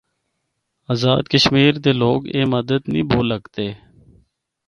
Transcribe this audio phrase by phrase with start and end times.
[0.93, 3.67] آزاد کشمیر دے لوگ اے مدد نیں بھُل ہکدے۔